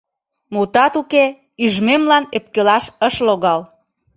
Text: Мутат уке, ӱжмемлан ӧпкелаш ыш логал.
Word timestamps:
Мутат 0.53 0.93
уке, 1.01 1.25
ӱжмемлан 1.63 2.23
ӧпкелаш 2.37 2.85
ыш 3.07 3.15
логал. 3.27 3.61